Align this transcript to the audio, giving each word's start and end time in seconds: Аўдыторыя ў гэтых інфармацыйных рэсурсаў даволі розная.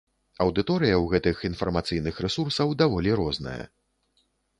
Аўдыторыя 0.43 0.93
ў 0.99 1.05
гэтых 1.11 1.43
інфармацыйных 1.49 2.15
рэсурсаў 2.25 2.73
даволі 2.81 3.09
розная. 3.21 3.59